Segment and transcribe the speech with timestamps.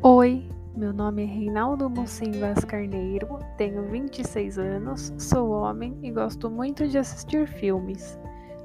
[0.00, 6.48] Oi, meu nome é Reinaldo Mocim Vaz Carneiro, tenho 26 anos, sou homem e gosto
[6.48, 8.16] muito de assistir filmes.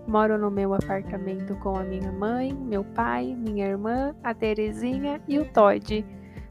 [0.08, 5.40] Moro no meu apartamento com a minha mãe, meu pai, minha irmã, a Terezinha e
[5.40, 6.06] o Todd.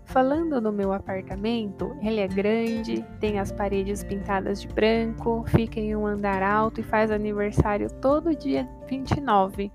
[0.04, 5.94] Falando no meu apartamento, ele é grande, tem as paredes pintadas de branco, fica em
[5.94, 9.70] um andar alto e faz aniversário todo dia 29.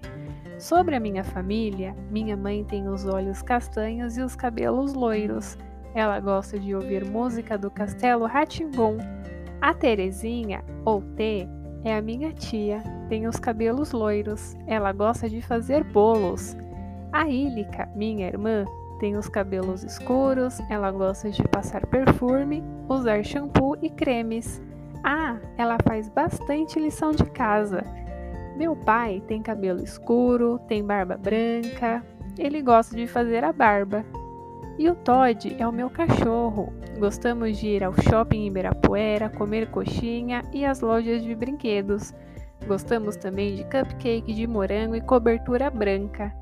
[0.60, 5.56] Sobre a minha família, minha mãe tem os olhos castanhos e os cabelos loiros.
[5.94, 8.98] Ela gosta de ouvir música do Castelo Ratimbum.
[9.62, 11.48] A Terezinha, ou T,
[11.84, 14.56] é a minha tia, tem os cabelos loiros.
[14.66, 16.58] Ela gosta de fazer bolos.
[17.12, 18.66] A Ílica, minha irmã,
[19.00, 24.60] tem os cabelos escuros, ela gosta de passar perfume, usar shampoo e cremes.
[25.04, 27.84] Ah, ela faz bastante lição de casa.
[28.58, 32.04] Meu pai tem cabelo escuro, tem barba branca,
[32.40, 34.04] ele gosta de fazer a barba.
[34.80, 36.74] E o Todd é o meu cachorro.
[36.98, 42.16] Gostamos de ir ao shopping em Ibirapuera, comer coxinha e as lojas de brinquedos.
[42.68, 46.34] Gostamos também de cupcake de morango e cobertura branca.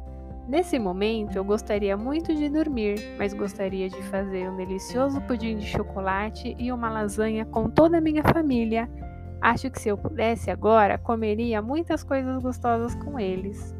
[0.48, 5.66] Nesse momento, eu gostaria muito de dormir, mas gostaria de fazer um delicioso pudim de
[5.66, 8.88] chocolate e uma lasanha com toda a minha família.
[9.42, 13.76] Acho que se eu pudesse agora, comeria muitas coisas gostosas com eles.